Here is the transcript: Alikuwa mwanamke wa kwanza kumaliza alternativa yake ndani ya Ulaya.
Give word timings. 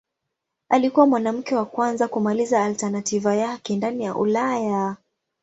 Alikuwa 0.69 1.07
mwanamke 1.07 1.55
wa 1.55 1.65
kwanza 1.65 2.07
kumaliza 2.07 2.65
alternativa 2.65 3.35
yake 3.35 3.75
ndani 3.75 4.03
ya 4.03 4.15
Ulaya. 4.15 4.95